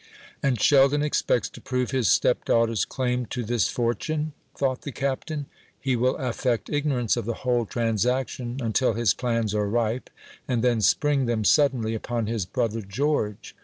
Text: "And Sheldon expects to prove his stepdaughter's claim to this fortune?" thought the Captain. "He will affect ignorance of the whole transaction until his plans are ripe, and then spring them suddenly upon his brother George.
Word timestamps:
"And 0.41 0.59
Sheldon 0.59 1.03
expects 1.03 1.47
to 1.49 1.61
prove 1.61 1.91
his 1.91 2.07
stepdaughter's 2.07 2.85
claim 2.85 3.27
to 3.27 3.43
this 3.43 3.67
fortune?" 3.67 4.33
thought 4.57 4.81
the 4.81 4.91
Captain. 4.91 5.45
"He 5.79 5.95
will 5.95 6.17
affect 6.17 6.71
ignorance 6.71 7.15
of 7.17 7.25
the 7.25 7.35
whole 7.45 7.67
transaction 7.67 8.57
until 8.63 8.93
his 8.93 9.13
plans 9.13 9.53
are 9.53 9.69
ripe, 9.69 10.09
and 10.47 10.63
then 10.63 10.81
spring 10.81 11.27
them 11.27 11.43
suddenly 11.43 11.93
upon 11.93 12.25
his 12.25 12.47
brother 12.47 12.81
George. 12.81 13.55